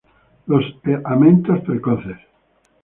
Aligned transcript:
Los 0.47 0.63
amentos 1.05 1.61
precoces. 1.61 2.17